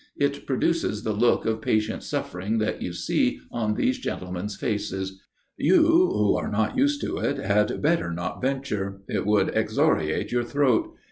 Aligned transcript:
It 0.17 0.47
produces 0.47 1.03
the 1.03 1.13
look 1.13 1.45
of 1.45 1.61
patient 1.61 2.01
suffering 2.01 2.57
that 2.57 2.81
you 2.81 2.91
see 2.91 3.39
on 3.51 3.75
those 3.75 3.99
gentlemen's 3.99 4.55
faces. 4.55 5.21
You, 5.57 5.75
who 5.77 6.35
are 6.37 6.49
not 6.49 6.75
used 6.75 7.01
to 7.01 7.19
it, 7.19 7.37
had 7.37 7.83
better 7.83 8.11
not 8.11 8.41
venture. 8.41 9.01
It 9.07 9.27
would 9.27 9.49
excoriate 9.49 10.31
your 10.31 10.43
throat. 10.43 10.91